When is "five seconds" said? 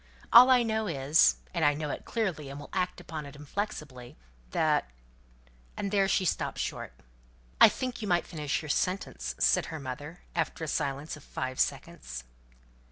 11.23-12.23